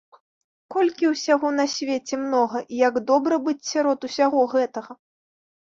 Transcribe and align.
Колькі 0.75 1.11
ўсяго 1.11 1.51
на 1.59 1.65
свеце 1.75 2.15
многа, 2.25 2.57
і 2.73 2.83
як 2.87 3.01
добра 3.13 3.35
быць 3.47 3.59
сярод 3.75 3.99
усяго 4.11 4.49
гэтага. 4.57 4.91